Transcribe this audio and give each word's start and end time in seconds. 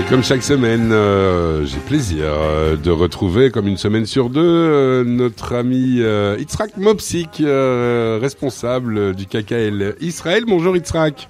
Et 0.00 0.02
comme 0.04 0.24
chaque 0.24 0.42
semaine, 0.42 0.92
euh, 0.92 1.66
j'ai 1.66 1.78
plaisir 1.78 2.24
euh, 2.24 2.74
de 2.74 2.90
retrouver, 2.90 3.50
comme 3.50 3.68
une 3.68 3.76
semaine 3.76 4.06
sur 4.06 4.30
deux, 4.30 4.40
euh, 4.42 5.04
notre 5.04 5.54
ami 5.54 5.96
euh, 5.98 6.38
Itzrak 6.38 6.78
Mopsik, 6.78 7.42
responsable 7.44 9.14
du 9.14 9.26
KKL 9.26 9.96
Israël. 10.00 10.44
Bonjour 10.46 10.74
Itzrak. 10.74 11.28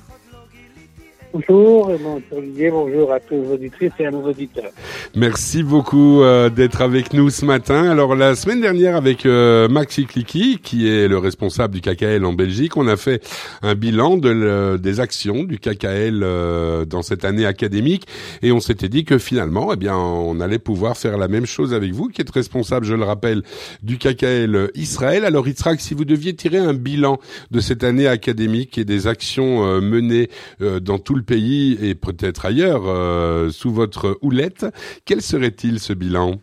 Bonjour, 1.33 1.93
mon 2.01 2.21
Olivier, 2.37 2.71
bonjour 2.71 3.13
à 3.13 3.21
tous 3.21 3.37
vos 3.37 3.55
auditrices 3.55 3.93
et 4.01 4.07
à 4.07 4.11
nos 4.11 4.23
auditeurs. 4.23 4.73
Merci 5.15 5.63
beaucoup 5.63 6.23
euh, 6.23 6.51
d'être 6.51 6.83
avec 6.83 7.13
nous 7.13 7.31
ce 7.31 7.45
matin. 7.45 7.89
Alors 7.89 8.17
la 8.17 8.35
semaine 8.35 8.61
dernière 8.61 8.97
avec 8.97 9.25
euh, 9.27 9.69
Maxi 9.69 10.07
Kliki, 10.07 10.59
qui 10.61 10.89
est 10.89 11.07
le 11.07 11.19
responsable 11.19 11.75
du 11.75 11.81
KKL 11.83 12.25
en 12.25 12.33
Belgique, 12.33 12.77
on 12.77 12.89
a 12.89 12.97
fait 12.97 13.25
un 13.63 13.77
bilan 13.77 14.17
de 14.17 14.77
des 14.77 14.99
actions 14.99 15.45
du 15.45 15.61
KKL 15.61 16.21
euh, 16.25 16.85
dans 16.85 17.03
cette 17.03 17.25
année 17.25 17.47
académique 17.47 18.09
et 18.43 18.51
on 18.51 18.61
s'était 18.61 18.89
dit 18.89 19.05
que 19.05 19.19
finalement, 19.19 19.73
eh 19.73 19.77
bien, 19.77 19.97
on 19.97 20.41
allait 20.41 20.59
pouvoir 20.59 20.97
faire 20.97 21.17
la 21.17 21.29
même 21.29 21.47
chose 21.47 21.75
avec 21.75 21.93
vous, 21.93 22.09
qui 22.09 22.23
êtes 22.23 22.31
responsable, 22.31 22.87
je 22.87 22.95
le 22.95 23.05
rappelle, 23.05 23.43
du 23.85 23.99
KKL 23.99 24.71
Israël. 24.75 25.25
Alors 25.25 25.47
Itzrak, 25.47 25.81
si 25.81 25.95
vous 25.95 26.05
deviez 26.05 26.35
tirer 26.35 26.59
un 26.59 26.75
bilan 26.75 27.21
de 27.53 27.61
cette 27.61 27.85
année 27.85 28.09
académique 28.09 28.79
et 28.79 28.85
des 28.85 29.07
actions 29.07 29.81
menées 29.81 30.29
dans 30.59 30.99
tout 30.99 31.15
le 31.15 31.20
pays 31.23 31.79
et 31.83 31.95
peut-être 31.95 32.47
ailleurs 32.47 32.87
euh, 32.87 33.51
sous 33.51 33.73
votre 33.73 34.19
houlette. 34.23 34.67
Quel 35.07 35.21
serait-il 35.21 35.79
ce 35.79 35.93
bilan? 35.93 36.41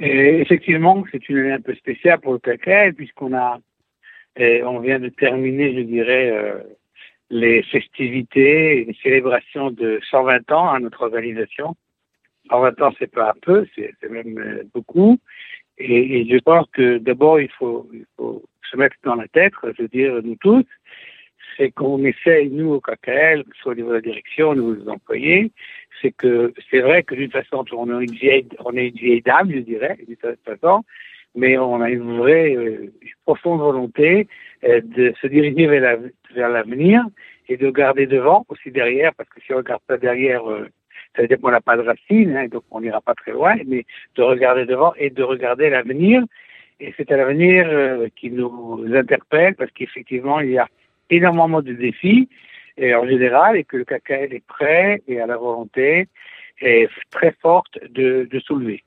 Effectivement, 0.00 1.04
c'est 1.12 1.28
une 1.28 1.38
année 1.38 1.52
un 1.52 1.60
peu 1.60 1.74
spéciale 1.74 2.20
pour 2.20 2.32
le 2.32 2.38
KKL 2.40 2.94
puisqu'on 2.94 3.34
a, 3.36 3.60
on 4.36 4.80
vient 4.80 4.98
de 4.98 5.08
terminer, 5.08 5.74
je 5.76 5.82
dirais, 5.82 6.30
euh, 6.30 6.58
les 7.30 7.62
festivités, 7.62 8.84
les 8.84 8.96
célébrations 9.02 9.70
de 9.70 10.00
120 10.10 10.50
ans 10.52 10.70
à 10.70 10.80
notre 10.80 11.02
organisation. 11.02 11.76
120 12.50 12.82
ans, 12.82 12.92
c'est 12.98 13.10
pas 13.10 13.30
un 13.30 13.40
peu, 13.40 13.66
c'est 13.74 13.92
même 14.10 14.38
euh, 14.38 14.64
beaucoup. 14.74 15.18
Et, 15.78 16.20
et, 16.20 16.28
je 16.28 16.38
pense 16.38 16.66
que 16.72 16.98
d'abord, 16.98 17.40
il 17.40 17.50
faut 17.50 17.88
se 18.70 18.76
mettre 18.76 18.96
dans 19.04 19.14
la 19.14 19.28
tête, 19.28 19.54
je 19.62 19.82
veux 19.82 19.88
dire, 19.88 20.20
nous 20.22 20.36
tous, 20.36 20.66
c'est 21.56 21.70
qu'on 21.70 22.04
essaye, 22.04 22.50
nous, 22.50 22.72
au 22.74 22.80
KKL, 22.80 23.44
soit 23.60 23.72
au 23.72 23.74
niveau 23.74 23.90
de 23.90 23.94
la 23.94 24.00
direction, 24.00 24.54
niveau 24.54 24.74
des 24.74 24.88
employés, 24.88 25.52
c'est 26.00 26.12
que 26.12 26.52
c'est 26.70 26.80
vrai 26.80 27.02
que 27.02 27.14
d'une 27.14 27.30
façon, 27.30 27.64
on 27.72 28.00
est 28.00 28.04
une 28.04 28.12
vieille, 28.12 28.48
on 28.64 28.76
est 28.76 28.88
une 28.88 29.20
dame, 29.20 29.50
je 29.52 29.60
dirais, 29.60 29.96
d'une 30.06 30.16
façon, 30.44 30.84
mais 31.34 31.56
on 31.56 31.80
a 31.80 31.90
une 31.90 32.18
vraie, 32.18 32.54
euh, 32.54 32.92
profonde 33.24 33.60
volonté 33.60 34.28
euh, 34.64 34.80
de 34.82 35.14
se 35.20 35.26
diriger 35.26 35.66
vers 35.66 36.48
l'avenir 36.48 37.04
et 37.48 37.56
de 37.56 37.70
garder 37.70 38.06
devant 38.06 38.44
aussi 38.48 38.70
derrière, 38.70 39.14
parce 39.14 39.28
que 39.30 39.40
si 39.40 39.52
on 39.52 39.58
regarde 39.58 39.82
pas 39.86 39.96
derrière, 39.96 40.48
euh, 40.50 40.68
ça 41.14 41.22
veut 41.22 41.28
dire 41.28 41.38
qu'on 41.40 41.50
n'a 41.50 41.60
pas 41.60 41.76
de 41.76 41.82
racines, 41.82 42.36
hein, 42.36 42.48
donc 42.48 42.64
on 42.70 42.80
n'ira 42.80 43.00
pas 43.00 43.14
très 43.14 43.32
loin, 43.32 43.54
mais 43.66 43.84
de 44.16 44.22
regarder 44.22 44.66
devant 44.66 44.94
et 44.96 45.10
de 45.10 45.22
regarder 45.22 45.70
l'avenir. 45.70 46.22
Et 46.80 46.92
c'est 46.96 47.12
à 47.12 47.16
l'avenir 47.16 48.08
qui 48.16 48.30
nous 48.30 48.84
interpelle, 48.92 49.54
parce 49.54 49.70
qu'effectivement, 49.70 50.40
il 50.40 50.50
y 50.50 50.58
a 50.58 50.66
énormément 51.12 51.62
de 51.62 51.72
défis 51.72 52.28
et 52.76 52.94
en 52.94 53.06
général 53.06 53.56
et 53.56 53.64
que 53.64 53.76
le 53.76 53.84
KKL 53.84 54.34
est 54.34 54.46
prêt 54.46 55.02
et 55.06 55.20
à 55.20 55.26
la 55.26 55.36
volonté 55.36 56.08
est 56.60 56.88
très 57.10 57.32
forte 57.40 57.78
de, 57.90 58.28
de 58.30 58.40
soulever. 58.40 58.82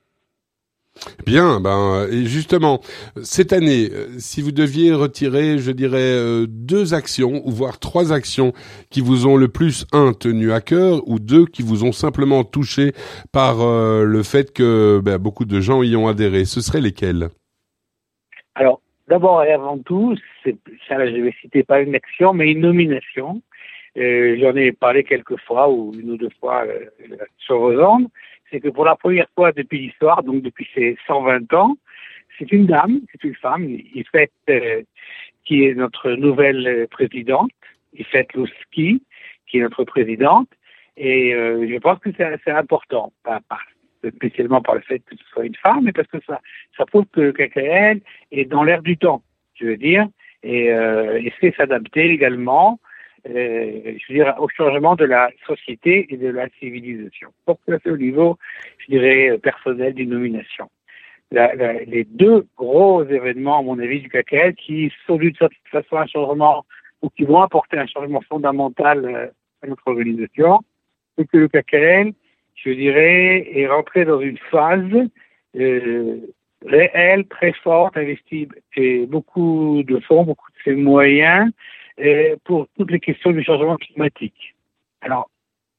Bien, 1.26 1.60
ben 1.60 2.08
et 2.10 2.24
justement 2.24 2.80
cette 3.22 3.52
année, 3.52 3.90
si 4.18 4.40
vous 4.40 4.50
deviez 4.50 4.94
retirer, 4.94 5.58
je 5.58 5.70
dirais 5.70 5.98
euh, 6.00 6.46
deux 6.48 6.94
actions 6.94 7.42
ou 7.44 7.50
voire 7.50 7.78
trois 7.78 8.14
actions 8.14 8.52
qui 8.90 9.02
vous 9.02 9.26
ont 9.26 9.36
le 9.36 9.48
plus 9.48 9.86
un 9.92 10.14
tenu 10.14 10.52
à 10.52 10.62
cœur 10.62 11.06
ou 11.06 11.18
deux 11.18 11.44
qui 11.44 11.62
vous 11.62 11.84
ont 11.84 11.92
simplement 11.92 12.44
touché 12.44 12.92
par 13.30 13.60
euh, 13.60 14.04
le 14.04 14.22
fait 14.22 14.54
que 14.54 15.00
ben, 15.04 15.18
beaucoup 15.18 15.44
de 15.44 15.60
gens 15.60 15.82
y 15.82 15.96
ont 15.96 16.08
adhéré, 16.08 16.46
ce 16.46 16.62
seraient 16.62 16.80
lesquelles? 16.80 17.28
Alors 18.54 18.80
D'abord 19.08 19.44
et 19.44 19.52
avant 19.52 19.78
tout, 19.78 20.16
ça 20.44 21.06
je 21.06 21.20
vais 21.20 21.34
citer 21.40 21.62
pas 21.62 21.80
une 21.80 21.94
action, 21.94 22.32
mais 22.32 22.50
une 22.50 22.60
nomination. 22.60 23.40
Euh, 23.96 24.36
J'en 24.40 24.54
ai 24.56 24.72
parlé 24.72 25.04
quelques 25.04 25.38
fois 25.40 25.70
ou 25.70 25.92
une 25.98 26.10
ou 26.10 26.16
deux 26.16 26.30
fois 26.40 26.64
euh, 26.66 26.86
sur 27.38 27.58
vos 27.58 27.80
ondes. 27.80 28.08
C'est 28.50 28.60
que 28.60 28.68
pour 28.68 28.84
la 28.84 28.96
première 28.96 29.28
fois 29.34 29.52
depuis 29.52 29.78
l'histoire, 29.78 30.22
donc 30.22 30.42
depuis 30.42 30.68
ses 30.74 30.96
120 31.06 31.52
ans, 31.54 31.76
c'est 32.38 32.50
une 32.52 32.66
dame, 32.66 33.00
c'est 33.12 33.24
une 33.24 33.34
femme, 33.36 33.66
fait 34.12 34.30
euh, 34.50 34.82
qui 35.44 35.64
est 35.64 35.74
notre 35.74 36.10
nouvelle 36.12 36.86
présidente, 36.90 37.52
Ifet 37.94 38.26
Louski, 38.34 39.02
qui 39.46 39.58
est 39.58 39.62
notre 39.62 39.84
présidente. 39.84 40.48
Et 40.96 41.34
euh, 41.34 41.66
je 41.68 41.78
pense 41.78 41.98
que 42.00 42.10
c'est 42.16 42.50
important, 42.50 43.12
pas, 43.22 43.40
pas 43.48 43.60
spécialement 44.10 44.60
par 44.60 44.74
le 44.74 44.80
fait 44.82 45.00
que 45.00 45.16
ce 45.16 45.24
soit 45.30 45.46
une 45.46 45.54
femme, 45.56 45.84
mais 45.84 45.92
parce 45.92 46.08
que 46.08 46.18
ça, 46.26 46.40
ça 46.76 46.86
prouve 46.86 47.06
que 47.12 47.20
le 47.20 47.32
KKL 47.32 48.00
est 48.32 48.44
dans 48.44 48.62
l'air 48.62 48.82
du 48.82 48.96
temps, 48.96 49.22
je 49.54 49.66
veux 49.66 49.76
dire, 49.76 50.06
et 50.42 50.72
euh, 50.72 51.20
sait 51.40 51.54
s'adapter 51.56 52.10
également, 52.10 52.78
euh, 53.28 53.96
je 53.98 54.12
veux 54.12 54.14
dire, 54.14 54.34
au 54.38 54.48
changement 54.48 54.94
de 54.94 55.04
la 55.04 55.30
société 55.46 56.06
et 56.10 56.16
de 56.16 56.28
la 56.28 56.48
civilisation. 56.60 57.30
Pour 57.44 57.58
que 57.66 57.78
c'est 57.82 57.90
au 57.90 57.96
niveau, 57.96 58.38
je 58.78 58.86
dirais, 58.86 59.38
personnel 59.42 59.94
d'une 59.94 60.10
nomination. 60.10 60.70
les 61.32 62.04
deux 62.04 62.46
gros 62.56 63.04
événements, 63.04 63.58
à 63.58 63.62
mon 63.62 63.78
avis, 63.78 64.00
du 64.00 64.08
KKL, 64.08 64.54
qui 64.54 64.92
sont 65.06 65.16
d'une 65.16 65.34
certaine 65.34 65.58
façon 65.70 65.96
un 65.96 66.06
changement 66.06 66.64
ou 67.02 67.10
qui 67.10 67.24
vont 67.24 67.42
apporter 67.42 67.78
un 67.78 67.86
changement 67.86 68.20
fondamental 68.22 69.04
euh, 69.04 69.26
à 69.62 69.66
notre 69.66 69.86
organisation, 69.86 70.60
c'est 71.16 71.26
que 71.26 71.36
le 71.36 71.48
KKL 71.48 72.12
je 72.56 72.70
dirais, 72.70 73.48
est 73.54 73.66
rentré 73.66 74.04
dans 74.04 74.20
une 74.20 74.38
phase 74.50 74.82
euh, 75.56 76.20
réelle, 76.64 77.26
très 77.28 77.52
forte, 77.52 77.96
investit 77.96 78.48
et 78.74 79.06
beaucoup 79.06 79.82
de 79.86 80.00
fonds, 80.00 80.24
beaucoup 80.24 80.50
de 80.50 80.62
ses 80.64 80.74
moyens 80.74 81.50
euh, 82.00 82.36
pour 82.44 82.66
toutes 82.76 82.90
les 82.90 83.00
questions 83.00 83.30
du 83.30 83.44
changement 83.44 83.76
climatique. 83.76 84.54
Alors, 85.02 85.30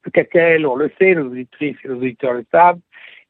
le 0.05 0.11
CACL, 0.11 0.65
on 0.65 0.75
le 0.75 0.91
sait, 0.97 1.15
nos 1.15 1.25
auditrices 1.25 1.77
et 1.83 1.87
nos 1.87 1.97
auditeurs 1.97 2.33
le 2.33 2.45
savent, 2.51 2.79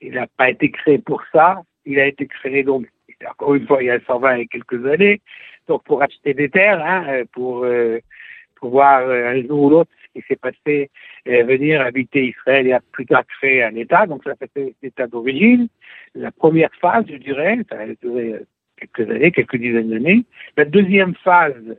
il 0.02 0.14
n'a 0.14 0.28
pas 0.28 0.50
été 0.50 0.70
créé 0.70 1.00
pour 1.00 1.24
ça. 1.32 1.62
Il 1.86 2.00
a 2.00 2.06
été 2.06 2.28
créé 2.28 2.64
donc, 2.64 2.86
encore 3.28 3.56
une 3.56 3.66
fois, 3.66 3.82
il 3.82 3.88
y 3.88 3.90
a 3.90 4.00
120 4.02 4.36
et 4.36 4.48
quelques 4.48 4.86
années, 4.86 5.22
donc 5.68 5.84
pour 5.86 6.04
acheter 6.04 6.34
des 6.34 6.50
terres, 6.50 6.84
hein, 6.86 7.24
pour 7.32 7.64
euh, 7.64 8.00
pouvoir 8.56 9.02
euh, 9.02 9.32
un 9.32 9.42
jour 9.48 9.64
ou 9.64 9.70
l'autre 9.70 9.92
qui 10.18 10.28
s'est 10.28 10.36
passé, 10.36 10.90
euh, 11.28 11.44
venir 11.44 11.82
habiter 11.82 12.26
Israël 12.28 12.66
et 12.68 12.74
a 12.74 12.82
plus 12.92 13.06
tard 13.06 13.24
créer 13.28 13.64
un 13.64 13.76
État. 13.76 14.08
Donc 14.08 14.24
ça 14.24 14.34
fait 14.36 14.74
l'État 14.82 15.08
d'origine. 15.08 15.68
La 16.16 16.32
première 16.32 16.74
phase, 16.82 17.06
je 17.08 17.18
dirais, 17.18 17.60
ça 17.70 17.80
a 17.80 17.86
duré 18.02 18.34
euh, 18.34 18.46
quelques 18.80 19.10
années, 19.12 19.32
quelques 19.32 19.58
dizaines 19.58 19.90
d'années. 19.90 20.24
La 20.56 20.66
deuxième 20.66 21.14
phase, 21.16 21.78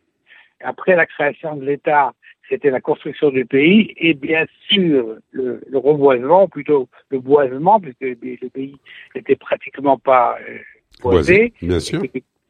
après 0.61 0.95
la 0.95 1.07
création 1.07 1.57
de 1.57 1.65
l'État, 1.65 2.13
c'était 2.49 2.71
la 2.71 2.81
construction 2.81 3.31
du 3.31 3.45
pays 3.45 3.93
et 3.97 4.15
bien 4.15 4.47
sûr 4.69 5.17
le, 5.33 5.61
le 5.69 5.79
reboisement, 5.79 6.49
plutôt 6.49 6.89
le 7.11 7.19
boisement, 7.19 7.81
puisque 7.81 8.01
le 8.01 8.49
pays 8.49 8.77
n'était 9.15 9.37
pratiquement 9.37 9.99
pas 9.99 10.39
euh, 10.49 10.59
boisé. 11.03 11.53
Bien 11.61 11.81
sûr. 11.81 12.03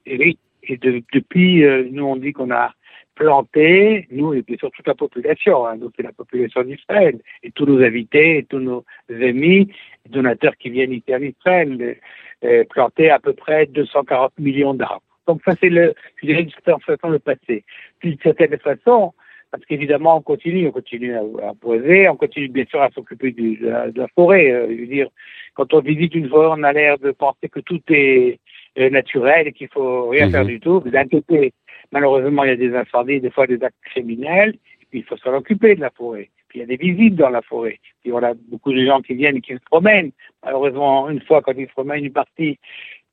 Et, 0.07 0.37
et 0.63 0.77
de, 0.77 1.03
depuis, 1.15 1.65
nous 1.91 2.05
on 2.05 2.17
dit 2.17 2.33
qu'on 2.33 2.51
a 2.51 2.75
planter, 3.19 4.07
nous 4.13 4.33
et 4.33 4.43
bien 4.43 4.57
sûr 4.57 4.71
toute 4.71 4.87
la 4.87 4.95
population, 4.95 5.67
hein, 5.67 5.77
donc 5.77 5.91
c'est 5.97 6.05
la 6.05 6.13
population 6.13 6.63
d'Israël, 6.63 7.19
et 7.43 7.51
tous 7.51 7.67
nos 7.67 7.83
invités, 7.83 8.39
et 8.39 8.45
tous 8.45 8.61
nos 8.61 8.85
amis, 9.11 9.73
donateurs 10.09 10.57
qui 10.57 10.71
viennent 10.71 10.93
ici 10.93 11.13
en 11.13 11.21
Israël, 11.21 11.97
euh, 12.45 12.65
planter 12.71 13.11
à 13.11 13.19
peu 13.19 13.33
près 13.33 13.67
240 13.67 14.39
millions 14.39 14.73
d'arbres. 14.73 15.03
Donc 15.27 15.41
ça 15.45 15.55
c'est 15.61 15.69
le, 15.69 15.95
je 16.23 16.27
dirais 16.27 16.45
d'une 16.45 16.53
certaine 16.53 16.81
façon 16.81 17.09
le 17.11 17.19
passé. 17.19 17.65
Puis 17.99 18.11
d'une 18.11 18.21
certaine 18.21 18.57
façon, 18.59 19.13
parce 19.51 19.65
qu'évidemment 19.67 20.19
on 20.19 20.23
continue, 20.23 20.69
on 20.69 20.73
continue 20.73 21.17
à, 21.17 21.23
à, 21.49 21.55
poser, 21.61 22.09
on 22.09 22.17
continue 22.17 22.49
bien 22.49 22.67
sûr 22.67 22.81
à 22.81 22.91
s'occuper 22.91 23.33
de, 23.33 23.91
de, 23.91 24.01
la 24.01 24.07
forêt. 24.15 24.53
Euh, 24.53 24.69
je 24.71 24.81
veux 24.81 24.87
dire, 24.87 25.09
quand 25.55 25.75
on 25.75 25.81
visite 25.81 26.15
une 26.15 26.29
forêt, 26.29 26.51
on 26.53 26.63
a 26.63 26.73
l'air 26.73 26.99
de 26.99 27.11
penser 27.11 27.49
que 27.49 27.61
tout 27.61 27.81
est 27.89 28.39
euh, 28.79 28.91
naturel 28.91 29.49
et 29.49 29.53
qu'il 29.53 29.69
faut 29.69 30.09
rien 30.09 30.31
faire 30.31 30.45
mhm. 30.45 30.51
du 30.51 30.61
tout. 30.61 30.81
D'un 30.87 31.09
côté, 31.09 31.53
Malheureusement, 31.93 32.45
il 32.45 32.51
y 32.51 32.53
a 32.53 32.57
des 32.57 32.75
incendies, 32.75 33.21
des 33.21 33.31
fois 33.31 33.47
des 33.47 33.63
actes 33.63 33.77
criminels, 33.83 34.55
et 34.81 34.87
puis 34.91 35.01
il 35.01 35.05
faut 35.05 35.17
s'en 35.17 35.35
occuper 35.35 35.75
de 35.75 35.81
la 35.81 35.91
forêt. 35.91 36.31
Puis 36.49 36.59
il 36.59 36.63
y 36.63 36.65
a 36.65 36.67
des 36.67 36.77
visites 36.77 37.17
dans 37.17 37.31
la 37.31 37.43
forêt. 37.43 37.79
Puis 38.03 38.13
on 38.13 38.23
a 38.23 38.35
beaucoup 38.35 38.73
de 38.73 38.85
gens 38.85 39.01
qui 39.01 39.15
viennent 39.15 39.37
et 39.37 39.41
qui 39.41 39.55
se 39.55 39.65
promènent. 39.71 40.13
Malheureusement, 40.45 41.11
une 41.11 41.21
fois, 41.21 41.43
quand 41.43 41.53
ils 41.57 41.67
se 41.67 41.73
promènent 41.73 42.05
une 42.05 42.13
partie, 42.13 42.59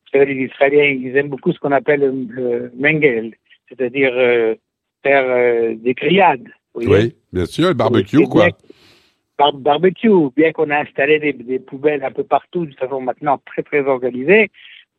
vous 0.05 0.19
savez, 0.19 0.33
les 0.33 0.45
Israéliens, 0.45 0.97
ils 1.01 1.17
aiment 1.17 1.29
beaucoup 1.29 1.51
ce 1.51 1.59
qu'on 1.59 1.71
appelle 1.71 2.01
le, 2.29 2.71
mengel, 2.77 3.35
c'est-à-dire 3.69 4.11
euh, 4.13 4.55
faire 5.03 5.25
euh, 5.27 5.75
des 5.75 5.93
grillades. 5.93 6.47
Oui, 6.75 7.15
bien 7.31 7.45
sûr, 7.45 7.69
le 7.69 7.73
barbecue, 7.73 8.25
quoi. 8.27 8.47
barbecue, 9.53 10.09
bien 10.35 10.51
qu'on 10.51 10.69
a 10.69 10.79
installé 10.79 11.19
des, 11.19 11.33
des, 11.33 11.59
poubelles 11.59 12.03
un 12.03 12.11
peu 12.11 12.23
partout, 12.23 12.65
de 12.65 12.75
façon 12.75 12.99
maintenant 12.99 13.39
très, 13.45 13.63
très 13.63 13.85
organisée, 13.85 14.49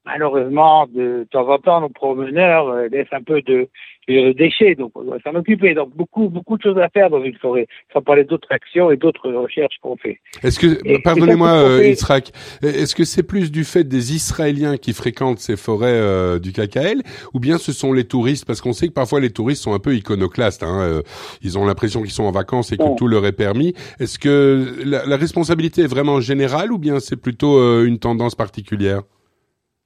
malheureusement, 0.06 0.87
de 0.87 1.26
temps 1.31 1.49
en 1.49 1.58
temps, 1.58 1.81
nos 1.81 1.88
promeneurs 1.88 2.69
euh, 2.69 2.88
laissent 2.88 3.12
un 3.12 3.23
peu 3.23 3.43
de, 3.43 3.69
de 4.08 4.32
déchets, 4.32 4.75
donc 4.75 4.93
on 4.94 5.03
doit 5.03 5.19
s'en 5.25 5.35
occuper. 5.35 5.75
Donc 5.75 5.94
beaucoup, 5.94 6.29
beaucoup 6.29 6.56
de 6.56 6.62
choses 6.62 6.79
à 6.79 6.88
faire 6.88 7.11
dans 7.11 7.23
une 7.23 7.35
forêt, 7.35 7.67
sans 7.93 8.03
parler 8.03 8.25
d'autres 8.25 8.49
actions 8.50 8.91
et 8.91 8.97
d'autres 8.97 9.31
recherches 9.32 9.76
qu'on 9.82 9.97
fait. 9.97 10.20
Est-ce 10.43 10.58
que, 10.58 11.03
pardonnez-moi, 11.03 11.50
euh, 11.50 11.81
est-ce 11.81 12.94
que 12.94 13.05
c'est 13.05 13.23
plus 13.23 13.50
du 13.50 13.64
fait 13.64 13.85
des 13.85 14.14
Israéliens 14.14 14.76
qui 14.76 14.93
fréquentent 14.93 15.41
ces 15.41 15.56
forêts 15.56 15.88
euh, 15.91 16.38
du 16.38 16.52
KKL, 16.52 17.02
ou 17.35 17.41
bien 17.41 17.59
ce 17.59 17.73
sont 17.73 17.93
les 17.93 18.05
touristes? 18.05 18.44
Parce 18.47 18.61
qu'on 18.61 18.73
sait 18.73 18.88
que 18.88 18.93
parfois 18.93 19.20
les 19.20 19.31
touristes 19.31 19.62
sont 19.62 19.75
un 19.75 19.81
peu 19.81 19.94
iconoclastes. 19.94 20.62
Hein, 20.62 20.81
euh, 20.81 21.02
ils 21.43 21.59
ont 21.59 21.67
l'impression 21.67 22.02
qu'ils 22.02 22.12
sont 22.12 22.25
en 22.25 22.32
vacances 22.32 22.73
et 22.73 22.76
que 22.76 22.97
tout 22.97 23.09
leur 23.09 23.26
est 23.26 23.32
permis. 23.32 23.75
Est-ce 23.99 24.19
que 24.19 24.82
la, 24.85 25.05
la, 25.06 25.17
responsabilité 25.17 25.82
est 25.82 25.87
vraiment 25.87 26.20
générale, 26.20 26.73
ou 26.73 26.79
bien 26.79 27.00
c'est 27.00 27.20
plutôt 27.20 27.82
une 27.85 27.99
tendance 27.99 28.35
particulière? 28.35 29.02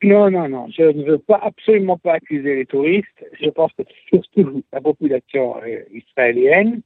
Non, 0.03 0.31
non, 0.31 0.49
non. 0.49 0.67
Je 0.71 0.83
ne 0.83 1.05
veux 1.05 1.19
pas 1.19 1.41
absolument 1.43 1.99
pas 1.99 2.15
accuser 2.15 2.57
les 2.57 2.67
touristes. 2.67 3.09
Je 3.41 3.51
pense 3.51 3.73
que 3.75 3.83
surtout 4.09 4.63
la 4.73 4.81
population 4.81 5.57
euh, 5.63 5.83
israélienne 5.93 6.81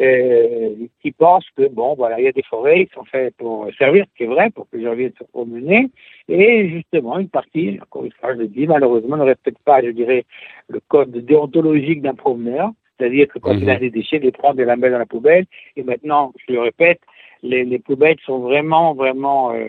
euh, 0.00 0.86
qui 1.02 1.12
pense 1.12 1.44
que 1.56 1.68
bon, 1.68 1.94
voilà, 1.94 2.20
il 2.20 2.24
y 2.24 2.28
a 2.28 2.32
des 2.32 2.42
forêts 2.42 2.86
qui 2.86 2.94
sont 2.94 3.04
faites 3.04 3.34
pour 3.36 3.68
servir, 3.78 4.04
ce 4.10 4.16
qui 4.16 4.24
est 4.24 4.26
vrai, 4.26 4.50
pour 4.50 4.68
que 4.70 4.76
les 4.76 4.84
gens 4.84 4.94
viennent 4.94 5.12
se 5.18 5.24
promener. 5.24 5.88
Et 6.28 6.68
justement, 6.68 7.18
une 7.18 7.28
partie, 7.28 7.78
encore 7.82 8.04
une 8.04 8.12
fois, 8.12 8.34
je 8.34 8.40
le 8.40 8.48
dis, 8.48 8.66
malheureusement, 8.66 9.16
ne 9.16 9.24
respecte 9.24 9.58
pas, 9.64 9.82
je 9.82 9.90
dirais, 9.90 10.24
le 10.68 10.80
code 10.88 11.10
déontologique 11.10 12.02
d'un 12.02 12.14
promeneur. 12.14 12.70
C'est-à-dire 12.96 13.28
que 13.28 13.38
quand 13.38 13.52
il 13.52 13.70
a 13.70 13.74
mhm. 13.74 13.80
des 13.80 13.90
déchets, 13.90 14.18
les 14.18 14.32
prendre 14.32 14.60
et 14.60 14.64
les 14.64 14.76
mettre 14.76 14.92
dans 14.92 14.98
la 14.98 15.06
poubelle. 15.06 15.46
Et 15.76 15.82
maintenant, 15.82 16.32
je 16.46 16.52
le 16.52 16.60
répète, 16.60 17.00
les, 17.42 17.64
les 17.64 17.78
poubelles 17.78 18.18
sont 18.24 18.40
vraiment, 18.40 18.94
vraiment 18.94 19.52
euh, 19.52 19.68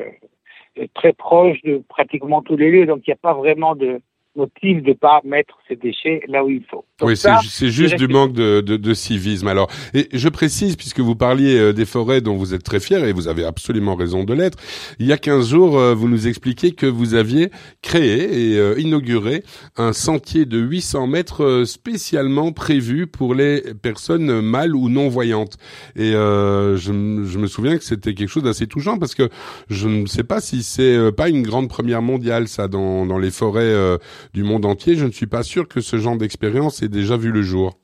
très 0.88 1.14
proche 1.14 1.62
de 1.64 1.84
pratiquement 1.88 2.42
tous 2.42 2.58
les 2.58 2.72
lieux, 2.72 2.86
donc 2.86 3.02
il 3.08 3.10
n'y 3.10 3.14
a 3.14 3.18
pas 3.18 3.34
vraiment 3.34 3.76
de, 3.76 4.02
motif 4.36 4.82
de 4.84 4.94
pas 4.94 5.22
mettre 5.24 5.60
ces 5.68 5.76
déchets 5.76 6.22
là 6.28 6.44
où 6.44 6.50
il 6.50 6.64
faut. 6.64 6.86
Oui, 7.02 7.16
c'est 7.18 7.70
juste 7.70 7.96
du 7.96 8.08
manque 8.08 8.34
de, 8.34 8.62
de, 8.62 8.78
de, 8.78 8.94
civisme. 8.94 9.48
Alors, 9.48 9.70
et 9.94 10.10
je 10.12 10.28
précise, 10.30 10.76
puisque 10.76 11.00
vous 11.00 11.16
parliez 11.16 11.58
euh, 11.58 11.74
des 11.74 11.86
forêts 11.86 12.22
dont 12.22 12.36
vous 12.36 12.54
êtes 12.54 12.64
très 12.64 12.80
fiers, 12.80 13.08
et 13.08 13.14
vous 13.14 13.28
avez 13.28 13.46
absolument 13.46 13.96
raison 13.96 14.24
de 14.24 14.34
l'être, 14.34 14.58
il 15.00 15.06
y 15.06 15.14
a 15.14 15.18
15 15.18 15.50
jours, 15.50 15.80
euh, 15.80 15.94
vous 15.94 16.10
nous 16.10 16.28
expliquiez 16.28 16.72
que 16.72 16.86
vous 16.86 17.14
aviez 17.14 17.52
créé 17.82 18.52
et 18.52 18.58
euh, 18.58 18.76
inauguré 18.78 19.44
un 19.78 19.94
sentier 19.94 20.46
de 20.46 20.58
800 20.60 21.08
mètres 21.08 21.64
spécialement 21.66 22.52
prévu 22.52 23.08
pour 23.08 23.34
les 23.34 23.62
personnes 23.82 24.42
mâles 24.42 24.76
ou 24.76 24.90
non-voyantes. 24.90 25.58
Et 25.96 26.12
je, 26.12 26.76
je, 26.76 27.38
me 27.40 27.48
souviens 27.48 27.78
que 27.78 27.84
c'était 27.84 28.14
quelque 28.14 28.30
chose 28.30 28.44
d'assez 28.44 28.68
touchant, 28.68 28.98
parce 28.98 29.16
que 29.16 29.30
je 29.70 29.88
ne 29.88 30.06
sais 30.06 30.24
pas 30.24 30.42
si 30.42 30.64
c'est 30.64 31.12
pas 31.16 31.30
une 31.30 31.44
grande 31.44 31.70
première 31.70 32.02
mondiale, 32.02 32.48
ça, 32.48 32.68
dans, 32.68 33.06
dans 33.06 33.18
les 33.18 33.32
forêts 33.32 33.98
du 34.34 34.44
monde 34.44 34.66
entier. 34.66 34.96
Je 34.96 35.06
ne 35.06 35.12
suis 35.12 35.28
pas 35.28 35.44
sûr 35.44 35.68
que 35.68 35.82
ce 35.82 35.98
genre 35.98 36.18
d'expérience 36.18 36.82
déjà 36.90 37.18
vu 37.18 37.32
le 37.32 37.42
jour. 37.42 37.78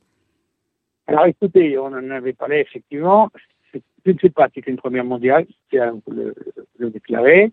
Alors 1.07 1.25
écoutez, 1.25 1.77
on 1.77 1.85
en 1.85 2.09
avait 2.09 2.33
parlé 2.33 2.57
effectivement. 2.57 3.29
Je 3.73 4.11
ne 4.11 4.17
sais 4.19 4.29
pas 4.29 4.47
si 4.49 4.61
c'est 4.63 4.71
une 4.71 4.77
première 4.77 5.05
mondiale, 5.05 5.45
c'est 5.71 5.79
à 5.79 5.91
le, 6.07 6.35
le 6.77 6.89
déclarer. 6.89 7.51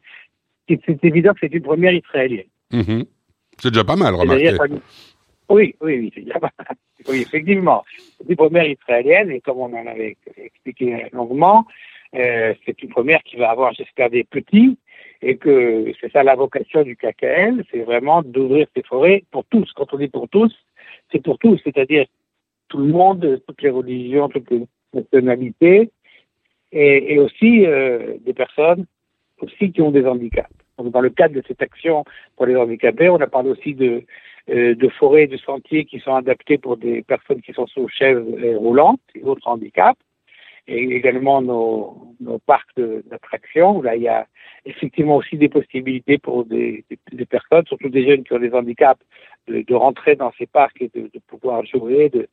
C'est 0.69 1.05
évident 1.05 1.33
que 1.33 1.41
c'est 1.41 1.53
une 1.53 1.63
première 1.63 1.93
israélienne. 1.93 2.47
Mm-hmm. 2.73 3.07
C'est 3.59 3.71
déjà 3.71 3.85
pas 3.85 3.97
mal, 3.97 4.15
remarquez. 4.15 4.57
Oui, 5.49 5.75
oui, 5.81 5.99
oui, 5.99 6.13
c'est 6.15 6.23
déjà 6.23 6.41
pas 6.41 6.51
mal. 6.59 6.77
Oui, 7.09 7.23
effectivement. 7.23 7.83
C'est 8.19 8.29
une 8.29 8.37
première 8.37 8.69
israélienne 8.69 9.33
et 9.33 9.41
comme 9.41 9.59
on 9.59 9.75
en 9.75 9.87
avait 9.89 10.17
expliqué 10.37 11.07
longuement, 11.13 11.67
euh, 12.15 12.55
c'est 12.65 12.81
une 12.81 12.91
première 12.91 13.21
qui 13.25 13.37
va 13.37 13.51
avoir, 13.51 13.73
j'espère, 13.73 14.09
des 14.09 14.23
petits 14.23 14.79
et 15.21 15.37
que 15.37 15.93
c'est 16.01 16.13
ça 16.13 16.23
la 16.23 16.37
vocation 16.37 16.83
du 16.83 16.97
KKL, 16.97 17.65
c'est 17.71 17.83
vraiment 17.83 18.23
d'ouvrir 18.23 18.69
ces 18.77 18.83
forêts 18.83 19.25
pour 19.33 19.45
tous. 19.47 19.73
Quand 19.75 19.93
on 19.93 19.99
dit 19.99 20.09
pour 20.09 20.29
tous, 20.29 20.53
c'est 21.13 21.23
pour 21.23 21.39
tous, 21.39 21.61
c'est-à-dire 21.63 22.07
tout 22.69 22.79
le 22.79 22.87
monde, 22.87 23.41
toutes 23.47 23.63
les 23.63 23.71
religions, 23.71 24.29
toutes 24.29 24.51
les 24.51 24.67
nationalités, 24.95 25.91
et, 26.73 27.19
aussi 27.19 27.67
euh, 27.67 28.17
des 28.25 28.33
personnes 28.33 28.87
aussi 29.41 29.73
qui 29.73 29.83
ont 29.83 29.91
des 29.91 30.07
handicaps. 30.07 30.49
Dans 30.79 31.01
le 31.01 31.11
cadre 31.11 31.35
de 31.35 31.43
cette 31.47 31.61
action 31.61 32.05
pour 32.37 32.47
les 32.47 32.57
handicapés, 32.57 33.09
on 33.11 33.21
a 33.21 33.27
parlé 33.27 33.51
aussi 33.51 33.75
de, 33.75 34.05
euh, 34.49 34.89
forêts 34.99 35.27
de 35.27 35.37
sentiers 35.37 35.85
qui 35.85 36.01
sont 36.01 36.15
adaptés 36.15 36.59
pour 36.59 36.77
des 36.77 37.03
personnes 37.03 37.43
qui 37.43 37.53
sont 37.53 37.67
sous 37.67 37.89
chaises 37.89 38.25
roulantes 38.57 39.01
et 39.15 39.23
autres 39.23 39.47
handicaps 39.47 40.01
et 40.67 40.83
également 40.95 41.43
nos, 41.43 42.15
nos 42.21 42.39
parcs 42.39 42.77
d'attractions, 42.77 43.83
là, 43.83 43.97
il 43.97 44.03
y 44.03 44.09
a 44.09 44.27
effectivement 44.65 45.17
aussi 45.17 45.37
des 45.37 45.49
possibilités 45.49 46.19
pour 46.19 46.45
des, 46.45 46.85
des, 47.13 47.27
personnes, 47.27 47.67
surtout 47.67 47.89
des 47.89 48.07
jeunes 48.07 48.23
qui 48.23 48.33
ont 48.33 48.39
des 48.39 48.53
handicaps, 48.53 49.03
de, 49.49 49.63
de 49.63 49.75
rentrer 49.75 50.15
dans 50.15 50.33
ces 50.39 50.47
parcs 50.47 50.81
et 50.81 50.91
de, 50.95 51.11
de 51.13 51.21
pouvoir 51.27 51.65
jouer, 51.67 52.11
de, 52.11 52.29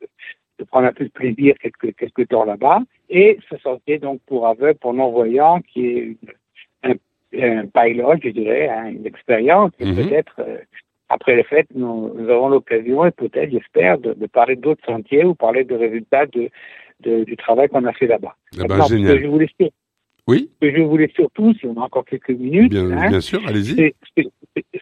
de, 0.60 0.64
prendre 0.64 0.88
un 0.88 0.94
peu 0.94 1.06
de 1.06 1.10
plaisir 1.10 1.56
quelques, 1.60 1.96
quelques 1.96 2.28
temps 2.28 2.46
là-bas. 2.46 2.82
Et 3.10 3.40
ce 3.50 3.58
sentier, 3.58 3.98
donc, 3.98 4.22
pour 4.28 4.48
aveugles, 4.48 4.78
pour 4.78 4.94
non-voyants, 4.94 5.62
qui 5.62 5.88
est 5.88 6.18
une, 6.84 6.98
un, 7.34 7.62
un 7.62 7.66
pilot, 7.66 8.16
je 8.24 8.30
dirais, 8.30 8.70
hein, 8.70 8.90
une 8.90 9.08
expérience, 9.08 9.72
et 9.80 9.86
mhm. 9.86 9.96
peut-être... 9.96 10.36
Euh, 10.40 10.58
après 11.12 11.36
les 11.36 11.44
fêtes, 11.44 11.70
nous, 11.74 12.14
nous 12.14 12.30
aurons 12.30 12.50
l'occasion, 12.50 13.04
et 13.04 13.10
peut-être, 13.10 13.50
j'espère, 13.50 13.98
de, 13.98 14.14
de 14.14 14.28
parler 14.28 14.56
d'autres 14.56 14.86
sentiers 14.86 15.26
ou 15.26 15.34
parler 15.34 15.64
de 15.64 15.74
résultats 15.74 16.28
de, 16.28 16.52
du 17.02 17.38
travail 17.38 17.70
qu'on 17.70 17.86
a 17.86 17.94
fait 17.94 18.08
là-bas. 18.08 18.36
Eh 18.54 18.68
ben, 18.68 18.86
génial. 18.88 19.22
je 19.22 19.28
voulais, 19.28 19.48
oui. 20.30 20.48
Ce 20.62 20.68
que 20.68 20.78
je 20.78 20.82
voulais 20.84 21.12
surtout, 21.16 21.56
si 21.56 21.66
on 21.66 21.76
a 21.82 21.86
encore 21.86 22.06
quelques 22.06 22.30
minutes, 22.30 22.72
bien, 22.72 22.92
hein, 22.92 23.10
bien 23.10 23.22
sûr, 23.22 23.42
allez-y. 23.48 23.96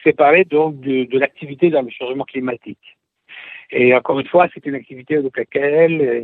C'est 0.04 0.14
parler 0.14 0.44
donc 0.44 0.80
de, 0.82 1.06
de 1.06 1.20
l'activité 1.20 1.70
dans 1.70 1.84
le 1.84 1.90
changement 1.90 2.26
climatique. 2.26 2.98
Et 3.72 3.96
encore 3.96 4.20
une 4.20 4.28
fois, 4.28 4.48
c'est 4.54 4.66
une 4.66 4.76
activité 4.76 5.16
avec 5.16 5.38
laquelle 5.38 6.02
euh, 6.02 6.24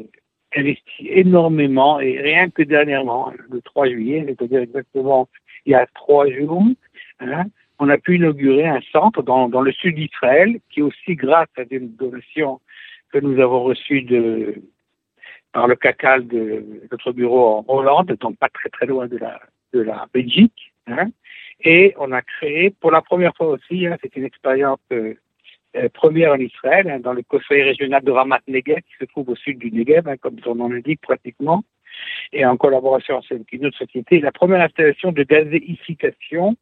investit 0.55 1.07
énormément, 1.07 2.01
et 2.01 2.19
rien 2.19 2.49
que 2.49 2.63
dernièrement, 2.63 3.31
le 3.49 3.61
3 3.61 3.87
juillet, 3.87 4.25
c'est-à-dire 4.27 4.59
exactement 4.61 5.29
il 5.65 5.71
y 5.71 5.75
a 5.75 5.85
trois 5.95 6.29
jours, 6.29 6.65
hein, 7.21 7.45
on 7.79 7.87
a 7.87 7.97
pu 7.97 8.17
inaugurer 8.17 8.67
un 8.67 8.81
centre 8.91 9.23
dans, 9.23 9.47
dans 9.47 9.61
le 9.61 9.71
sud 9.71 9.95
d'Israël, 9.95 10.59
qui 10.69 10.81
aussi 10.81 11.15
grâce 11.15 11.47
à 11.57 11.63
des 11.63 11.79
donations 11.79 12.59
que 13.13 13.19
nous 13.19 13.39
avons 13.39 13.63
reçues 13.63 14.01
de, 14.01 14.55
par 15.53 15.67
le 15.67 15.75
CACAL 15.75 16.27
de 16.27 16.65
notre 16.91 17.11
bureau 17.11 17.63
en 17.67 17.73
Hollande, 17.73 18.17
donc 18.19 18.38
pas 18.38 18.50
très 18.50 18.69
très 18.69 18.88
loin 18.88 19.07
de 19.07 19.17
la, 19.17 19.39
de 19.71 19.81
la 19.81 20.07
Belgique. 20.13 20.73
Hein. 20.88 21.09
Et 21.61 21.94
on 21.97 22.11
a 22.11 22.21
créé, 22.21 22.71
pour 22.71 22.91
la 22.91 23.01
première 23.01 23.35
fois 23.35 23.47
aussi, 23.47 23.88
hein, 23.88 23.97
c'est 24.01 24.15
une 24.15 24.25
expérience 24.25 24.79
euh, 24.91 25.13
euh, 25.77 25.88
première 25.94 26.33
en 26.33 26.39
Israël, 26.39 26.89
hein, 26.89 27.00
dans 27.00 27.13
le 27.13 27.21
conseil 27.21 27.61
régional 27.63 28.03
de 28.03 28.11
Ramat 28.11 28.41
Negev, 28.47 28.81
qui 28.81 28.95
se 29.00 29.05
trouve 29.05 29.29
au 29.29 29.35
sud 29.35 29.59
du 29.59 29.71
Negev, 29.71 30.07
hein, 30.07 30.17
comme 30.17 30.39
son 30.44 30.55
nom 30.55 30.69
l'indique 30.69 31.01
pratiquement, 31.01 31.63
et 32.33 32.45
en 32.45 32.57
collaboration 32.57 33.22
avec 33.29 33.51
une 33.53 33.67
autre 33.67 33.77
société, 33.77 34.19
la 34.19 34.31
première 34.31 34.62
installation 34.62 35.12
de 35.12 35.24
gazéification 35.24 36.57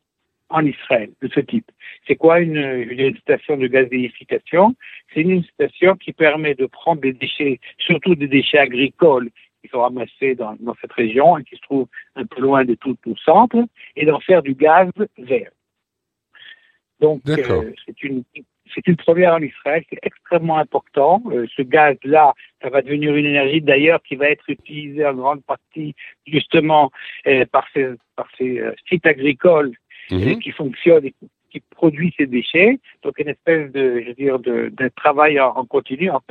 en 0.51 0.65
Israël 0.65 1.10
de 1.22 1.29
ce 1.34 1.39
type. 1.39 1.70
C'est 2.08 2.15
quoi 2.15 2.39
une, 2.39 2.58
une, 2.58 3.17
station 3.17 3.58
de 3.58 3.67
gazéification 3.67 4.75
C'est 5.13 5.22
une 5.22 5.43
station 5.43 5.96
qui 5.96 6.13
permet 6.13 6.55
de 6.55 6.65
prendre 6.65 7.01
des 7.01 7.13
déchets, 7.13 7.60
surtout 7.77 8.15
des 8.15 8.27
déchets 8.27 8.60
agricoles 8.60 9.29
qui 9.62 9.70
sont 9.70 9.81
ramassés 9.81 10.36
dans, 10.36 10.55
dans 10.60 10.75
cette 10.81 10.93
région 10.93 11.38
et 11.38 11.43
qui 11.43 11.55
se 11.55 11.62
trouvent 11.62 11.88
un 12.15 12.25
peu 12.25 12.41
loin 12.41 12.65
de 12.65 12.75
tout 12.75 12.98
le 13.05 13.15
centre, 13.24 13.58
et 13.96 14.05
d'en 14.05 14.20
faire 14.20 14.41
du 14.41 14.55
gaz 14.55 14.89
vert. 15.17 15.51
Donc, 17.00 17.22
euh, 17.27 17.72
c'est 17.86 18.03
une 18.03 18.24
c'est 18.74 18.88
une 18.88 18.96
première 18.96 19.34
en 19.34 19.41
Israël, 19.41 19.84
c'est 19.89 20.00
extrêmement 20.01 20.58
important. 20.58 21.22
Euh, 21.31 21.46
ce 21.55 21.62
gaz-là, 21.62 22.34
ça 22.62 22.70
va 22.70 22.81
devenir 22.81 23.15
une 23.15 23.25
énergie 23.25 23.62
d'ailleurs 23.62 24.01
qui 24.03 24.15
va 24.15 24.29
être 24.29 24.50
utilisée 24.50 25.05
en 25.05 25.13
grande 25.13 25.43
partie 25.43 25.96
justement 26.25 26.91
euh, 27.27 27.46
par 27.51 27.67
ces, 27.74 27.89
par 28.15 28.27
ces 28.38 28.60
euh, 28.60 28.74
sites 28.88 29.05
agricoles 29.05 29.74
Mhm. 30.10 30.39
qui 30.39 30.51
fonctionne 30.51 31.05
et 31.05 31.13
qui 31.51 31.62
produit 31.75 32.13
ces 32.17 32.25
déchets. 32.25 32.79
Donc 33.03 33.20
une 33.20 33.27
espèce 33.27 33.72
de, 33.72 34.01
je 34.01 34.08
veux 34.08 34.13
dire, 34.13 34.39
de, 34.39 34.72
de 34.72 34.88
travail 34.96 35.39
en, 35.39 35.65
continu, 35.65 36.10
en, 36.10 36.22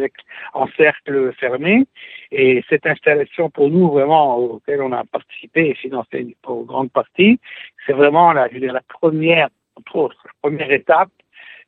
en 0.55 0.67
cercle 0.77 1.33
fermé. 1.35 1.85
Et 2.33 2.65
cette 2.69 2.87
installation 2.87 3.51
pour 3.51 3.69
nous 3.71 3.89
vraiment 3.89 4.39
auquel 4.39 4.83
on 4.83 4.93
a 4.93 5.05
participé 5.05 5.69
et 5.69 5.75
financé 5.75 6.37
pour 6.43 6.65
grande 6.65 6.91
partie, 6.91 7.39
c'est 7.87 7.93
vraiment 7.93 8.33
la, 8.33 8.49
je 8.49 8.55
veux 8.55 8.61
dire, 8.61 8.73
la 8.73 8.83
première, 8.89 9.49
entre 9.77 9.97
autres, 9.97 10.23
la 10.25 10.33
première 10.43 10.73
étape 10.73 11.11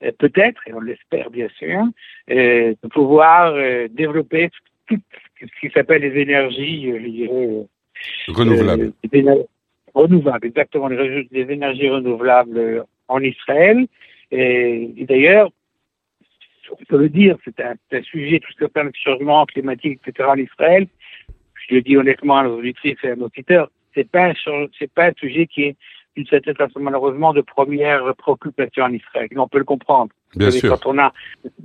euh, 0.03 0.13
peut-être, 0.19 0.67
et 0.67 0.75
on 0.75 0.81
l'espère 0.81 1.31
bien 1.31 1.49
sûr, 1.59 1.85
euh, 2.31 2.75
de 2.83 2.89
pouvoir 2.89 3.55
euh, 3.55 3.89
développer 3.89 4.51
tout 4.89 4.99
ce 5.41 5.61
qui 5.61 5.73
s'appelle 5.73 6.03
les 6.03 6.21
énergies, 6.21 6.91
je 6.91 7.09
dirais, 7.09 7.67
renouvelables 8.29 8.93
renouvelables, 9.95 10.47
exactement, 10.47 10.89
les, 10.89 11.29
énergies 11.33 11.89
renouvelables 11.89 12.59
euh, 12.59 12.83
en 13.09 13.21
Israël. 13.21 13.87
Et, 14.31 15.05
d'ailleurs, 15.09 15.51
on 16.71 16.85
peut 16.85 16.99
le 16.99 17.09
dire, 17.09 17.37
c'est 17.45 17.61
un, 17.61 17.75
un, 17.93 18.03
sujet, 18.03 18.41
tout 18.41 18.51
ce 18.53 18.57
qui 18.57 18.65
concerne 18.65 18.87
le 18.87 18.93
changement 18.95 19.45
climatique, 19.45 20.01
etc. 20.07 20.29
en 20.31 20.37
Israël. 20.37 20.87
Je 21.69 21.75
le 21.77 21.83
dis 21.83 21.97
honnêtement 21.97 22.39
à 22.39 22.45
nos 22.45 22.59
auditrices 22.59 22.97
et 23.05 23.11
à 23.11 23.17
nos 23.17 23.27
auditeurs, 23.27 23.71
c'est 23.95 24.09
pas 24.09 24.33
c'est 24.79 24.91
pas 24.91 25.07
un 25.07 25.13
sujet 25.17 25.47
qui 25.47 25.65
est 25.65 25.77
d'une 26.17 26.27
certaine 26.27 26.57
façon, 26.57 26.81
malheureusement, 26.81 27.33
de 27.33 27.41
première 27.41 28.15
préoccupation 28.17 28.85
en 28.85 28.93
Israël. 28.93 29.29
on 29.37 29.49
peut 29.49 29.59
le 29.59 29.65
comprendre. 29.65 30.13
Bien 30.37 30.51
sûr. 30.51 30.79
Quand 30.79 30.91
on 30.91 30.99
a, 30.99 31.13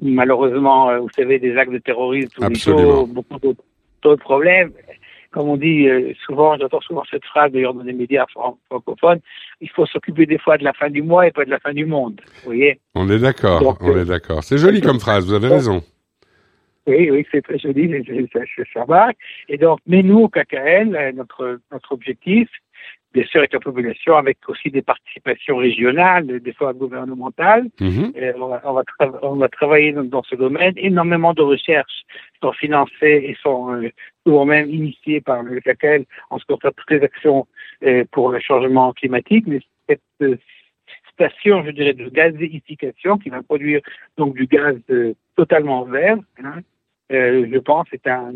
malheureusement, 0.01 0.99
vous 0.99 1.09
savez, 1.09 1.39
des 1.39 1.57
actes 1.57 1.71
de 1.71 1.79
terrorisme 1.79 2.47
beaucoup 3.07 3.39
d'autres 4.01 4.23
problèmes, 4.23 4.71
comme 5.37 5.49
on 5.49 5.57
dit 5.57 5.87
euh, 5.87 6.13
souvent, 6.25 6.57
j'entends 6.57 6.81
souvent 6.81 7.03
cette 7.11 7.23
phrase 7.25 7.51
d'ailleurs 7.51 7.75
dans 7.75 7.83
les 7.83 7.93
médias 7.93 8.25
francophones, 8.67 9.19
il 9.61 9.69
faut 9.69 9.85
s'occuper 9.85 10.25
des 10.25 10.39
fois 10.39 10.57
de 10.57 10.63
la 10.63 10.73
fin 10.73 10.89
du 10.89 11.03
mois 11.03 11.27
et 11.27 11.31
pas 11.31 11.45
de 11.45 11.51
la 11.51 11.59
fin 11.59 11.73
du 11.73 11.85
monde. 11.85 12.19
Vous 12.37 12.45
voyez 12.45 12.79
On 12.95 13.07
est 13.07 13.19
d'accord, 13.19 13.77
on 13.79 13.95
est 13.95 14.05
d'accord. 14.05 14.43
C'est 14.43 14.57
joli 14.57 14.81
comme 14.81 14.99
phrase, 14.99 15.27
vous 15.27 15.33
avez 15.33 15.49
raison. 15.49 15.83
Oui, 16.87 17.11
oui, 17.11 17.23
c'est 17.31 17.43
très 17.43 17.59
joli, 17.59 18.03
ça 18.73 18.85
marque. 18.87 19.17
Et 19.47 19.57
donc, 19.57 19.79
mais 19.85 20.01
nous, 20.01 20.21
au 20.21 20.29
KKL, 20.29 20.95
euh, 20.95 21.11
notre, 21.11 21.59
notre 21.71 21.91
objectif, 21.91 22.49
bien 23.17 23.25
sûr 23.25 23.39
avec 23.39 23.53
la 23.53 23.59
population, 23.59 24.15
avec 24.15 24.37
aussi 24.47 24.69
des 24.69 24.83
participations 24.83 25.57
régionales, 25.57 26.39
des 26.39 26.53
fois 26.53 26.73
gouvernementales. 26.73 27.65
Mhm. 27.79 28.13
on, 28.39 28.47
va, 28.47 28.83
on, 29.23 29.35
va 29.35 29.49
travailler 29.49 29.91
dans, 29.91 30.21
ce 30.23 30.35
domaine. 30.35 30.73
Énormément 30.77 31.33
de 31.33 31.41
recherches 31.41 32.03
sont 32.41 32.51
financées 32.51 33.19
et 33.29 33.35
sont 33.41 33.73
euh, 33.73 33.89
souvent 34.23 34.45
même 34.45 34.69
initiées 34.69 35.19
par 35.19 35.41
le 35.41 35.59
CACL 35.61 36.05
en 36.29 36.37
ce 36.37 36.45
qui 36.45 36.53
concerne 36.53 36.73
toutes 36.77 36.91
les 36.91 37.01
actions 37.01 37.47
euh, 37.83 38.05
pour 38.11 38.29
le 38.29 38.39
changement 38.39 38.93
climatique. 38.93 39.45
Mais 39.47 39.61
cette 39.89 40.01
euh, 40.21 40.37
station, 41.11 41.63
je 41.65 41.71
dirais, 41.71 41.93
de 41.93 42.09
gazéification 42.09 43.17
qui 43.17 43.29
va 43.29 43.41
produire 43.41 43.81
donc 44.17 44.35
du 44.35 44.45
gaz 44.45 44.75
totalement 45.35 45.85
vert, 45.85 46.17
hein, 46.43 46.59
je 47.09 47.57
pense, 47.57 47.87
c'est 47.89 48.05
un 48.05 48.33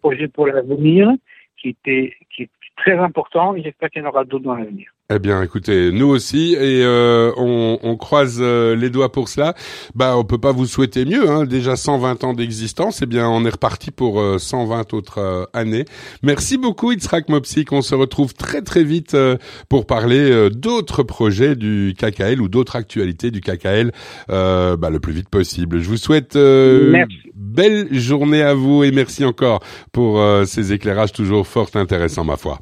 projet 0.00 0.28
pour 0.28 0.46
l'avenir 0.46 1.10
qui 1.56 1.70
était 1.70 2.14
qui 2.30 2.44
est 2.44 2.50
très 2.80 2.98
important 2.98 3.54
et 3.54 3.62
j'espère 3.62 3.90
qu'il 3.90 4.02
y 4.02 4.04
en 4.04 4.08
aura 4.08 4.24
d'autres 4.24 4.44
dans 4.44 4.54
l'avenir. 4.54 4.90
Eh 5.12 5.18
bien, 5.18 5.42
écoutez, 5.42 5.90
nous 5.90 6.06
aussi, 6.06 6.54
et 6.54 6.84
euh, 6.84 7.32
on, 7.36 7.80
on, 7.82 7.96
croise 7.96 8.38
euh, 8.40 8.76
les 8.76 8.90
doigts 8.90 9.10
pour 9.10 9.28
cela. 9.28 9.54
Bah, 9.96 10.16
on 10.16 10.22
peut 10.22 10.38
pas 10.38 10.52
vous 10.52 10.66
souhaiter 10.66 11.04
mieux. 11.04 11.28
Hein. 11.28 11.46
Déjà 11.46 11.74
120 11.74 12.22
ans 12.22 12.32
d'existence, 12.32 13.02
eh 13.02 13.06
bien, 13.06 13.28
on 13.28 13.44
est 13.44 13.50
reparti 13.50 13.90
pour 13.90 14.22
120 14.38 14.94
euh, 14.94 14.96
autres 14.96 15.50
années. 15.52 15.84
Merci 16.22 16.58
beaucoup, 16.58 16.92
Itzrak 16.92 17.28
Mopsik. 17.28 17.72
On 17.72 17.82
se 17.82 17.96
retrouve 17.96 18.34
très 18.34 18.62
très 18.62 18.84
vite 18.84 19.16
pour 19.68 19.84
parler 19.84 20.48
d'autres 20.50 21.02
projets 21.02 21.56
du 21.56 21.92
KKL 21.98 22.40
ou 22.40 22.48
d'autres 22.48 22.76
actualités 22.76 23.32
du 23.32 23.40
KKL, 23.40 23.90
bah, 24.28 24.90
le 24.90 25.00
plus 25.00 25.12
vite 25.12 25.28
possible. 25.28 25.80
Je 25.80 25.88
vous 25.88 25.96
souhaite 25.96 26.38
belle 27.34 27.88
journée 27.90 28.42
à 28.42 28.54
vous 28.54 28.84
et 28.84 28.92
merci 28.92 29.24
encore 29.24 29.60
pour 29.90 30.22
ces 30.46 30.72
éclairages 30.72 31.12
toujours 31.12 31.48
fort 31.48 31.70
intéressants, 31.74 32.24
ma 32.24 32.36
foi. 32.36 32.60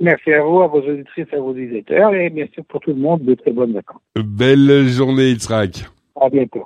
Merci 0.00 0.32
à 0.32 0.42
vous, 0.42 0.60
à 0.60 0.66
vos 0.66 0.80
auditrices, 0.80 1.32
à 1.32 1.38
vos 1.38 1.50
auditeurs 1.50 2.14
et 2.14 2.30
bien 2.30 2.46
sûr 2.52 2.64
pour 2.64 2.80
tout 2.80 2.90
le 2.90 2.96
monde 2.96 3.22
de 3.22 3.34
très 3.34 3.52
bonnes 3.52 3.72
vacances. 3.72 4.00
Belle 4.16 4.88
journée, 4.88 5.30
Itzrak. 5.30 5.84
À 6.20 6.28
bientôt. 6.28 6.64